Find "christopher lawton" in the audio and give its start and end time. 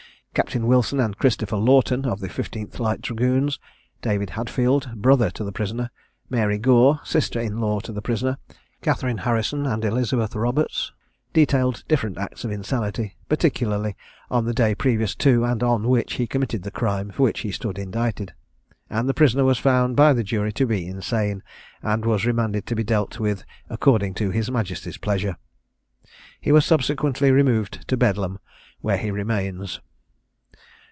1.17-2.05